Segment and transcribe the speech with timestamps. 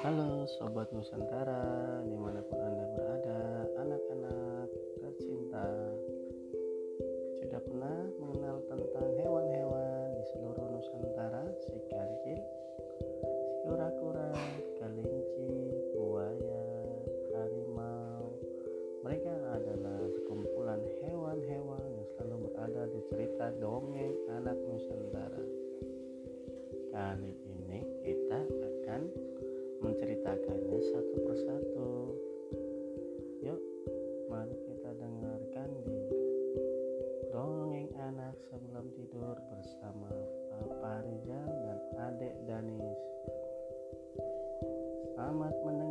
[0.00, 5.68] Halo Sobat Nusantara di mana pun Anda berada Anak-anak tercinta.
[7.44, 11.44] Sudah pernah mengenal tentang hewan-hewan di seluruh Nusantara?
[11.68, 12.40] Si kancil,
[12.96, 13.08] si
[13.68, 14.32] kura-kura,
[14.80, 15.52] kelinci,
[15.92, 16.64] buaya,
[17.36, 18.40] harimau.
[19.04, 25.44] Mereka adalah sekumpulan hewan-hewan yang selalu berada di cerita dongeng anak Nusantara.
[26.88, 28.59] Kali ini kita
[30.40, 31.92] akan menceritakannya satu persatu.
[33.44, 33.60] Yuk,
[34.32, 36.00] mari kita dengarkan di
[37.28, 40.08] dongeng anak sebelum tidur bersama
[40.48, 43.00] Papa Rizal dan Adik Danis.
[45.12, 45.89] Selamat mendengarkan.